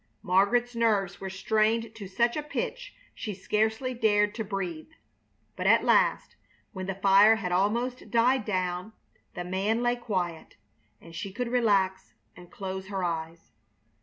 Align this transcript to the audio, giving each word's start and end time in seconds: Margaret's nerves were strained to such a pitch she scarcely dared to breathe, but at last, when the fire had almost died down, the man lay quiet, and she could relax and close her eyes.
Margaret's 0.23 0.75
nerves 0.75 1.21
were 1.21 1.29
strained 1.29 1.93
to 1.93 2.07
such 2.07 2.35
a 2.35 2.41
pitch 2.41 2.95
she 3.13 3.35
scarcely 3.35 3.93
dared 3.93 4.33
to 4.33 4.43
breathe, 4.43 4.89
but 5.55 5.67
at 5.67 5.83
last, 5.83 6.37
when 6.73 6.87
the 6.87 6.95
fire 6.95 7.35
had 7.35 7.51
almost 7.51 8.09
died 8.09 8.43
down, 8.43 8.93
the 9.35 9.43
man 9.43 9.83
lay 9.83 9.95
quiet, 9.95 10.55
and 10.99 11.13
she 11.15 11.31
could 11.31 11.49
relax 11.49 12.15
and 12.35 12.49
close 12.49 12.87
her 12.87 13.03
eyes. 13.03 13.51